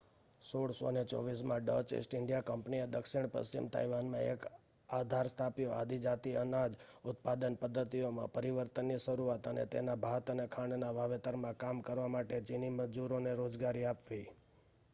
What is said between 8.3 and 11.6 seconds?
પરિવર્તનની શરૂઆત અને તેના ભાત અને ખાંડના વાવેતરમાં